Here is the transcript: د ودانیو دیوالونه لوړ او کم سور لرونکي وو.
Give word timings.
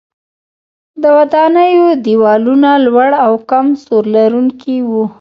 د 1.01 1.03
ودانیو 1.17 1.87
دیوالونه 2.05 2.69
لوړ 2.85 3.09
او 3.25 3.33
کم 3.49 3.67
سور 3.83 4.03
لرونکي 4.15 4.77
وو. 4.89 5.03